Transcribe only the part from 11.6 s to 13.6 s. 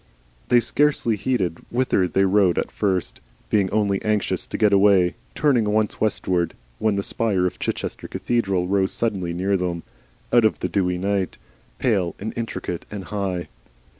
pale and intricate and high.